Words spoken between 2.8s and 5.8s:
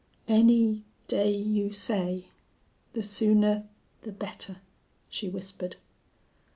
the sooner the better," she whispered.